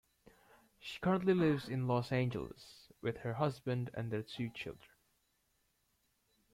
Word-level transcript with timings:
She 0.79 0.99
currently 0.99 1.35
lives 1.35 1.69
in 1.69 1.87
Los 1.87 2.11
Angeles 2.11 2.91
with 3.03 3.17
her 3.17 3.35
husband 3.35 3.91
and 3.93 4.09
their 4.09 4.23
two 4.23 4.49
children. 4.49 4.89